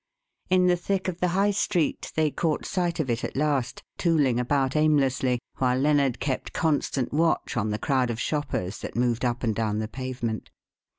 [0.49, 4.39] In the thick of the High Street they caught sight of it at last, tooling
[4.39, 9.43] about aimlessly, while Lennard kept constant watch on the crowd of shoppers that moved up
[9.43, 10.49] and down the pavement.